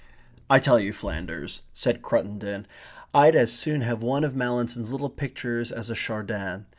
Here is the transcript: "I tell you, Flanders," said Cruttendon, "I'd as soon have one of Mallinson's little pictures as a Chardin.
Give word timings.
"I 0.49 0.57
tell 0.57 0.79
you, 0.79 0.93
Flanders," 0.93 1.61
said 1.75 2.01
Cruttendon, 2.01 2.65
"I'd 3.13 3.35
as 3.35 3.53
soon 3.53 3.81
have 3.81 4.01
one 4.01 4.23
of 4.23 4.35
Mallinson's 4.35 4.91
little 4.91 5.11
pictures 5.11 5.71
as 5.71 5.91
a 5.91 5.95
Chardin. 5.95 6.65